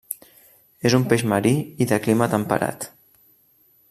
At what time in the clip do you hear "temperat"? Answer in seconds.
2.33-2.89